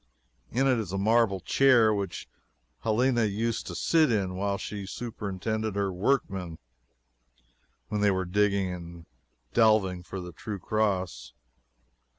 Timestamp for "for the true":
10.01-10.57